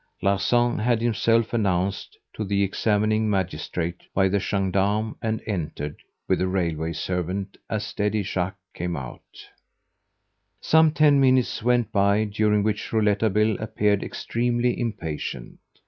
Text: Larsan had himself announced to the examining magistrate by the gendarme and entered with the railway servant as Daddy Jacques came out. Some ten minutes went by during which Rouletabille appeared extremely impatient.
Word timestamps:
Larsan 0.23 0.79
had 0.79 0.99
himself 0.99 1.53
announced 1.53 2.17
to 2.33 2.43
the 2.43 2.63
examining 2.63 3.29
magistrate 3.29 4.01
by 4.15 4.27
the 4.29 4.39
gendarme 4.39 5.15
and 5.21 5.43
entered 5.45 5.97
with 6.27 6.39
the 6.39 6.47
railway 6.47 6.91
servant 6.91 7.55
as 7.69 7.93
Daddy 7.93 8.23
Jacques 8.23 8.57
came 8.73 8.95
out. 8.97 9.21
Some 10.59 10.89
ten 10.89 11.19
minutes 11.19 11.61
went 11.61 11.91
by 11.91 12.23
during 12.23 12.63
which 12.63 12.91
Rouletabille 12.91 13.57
appeared 13.59 14.01
extremely 14.01 14.79
impatient. 14.79 15.59